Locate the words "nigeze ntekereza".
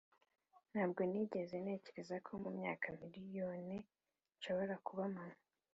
1.11-2.15